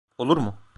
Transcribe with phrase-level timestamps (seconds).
[0.17, 0.61] Olur mu?